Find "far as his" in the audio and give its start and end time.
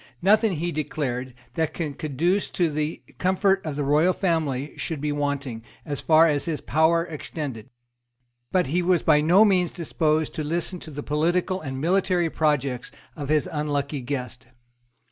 6.01-6.59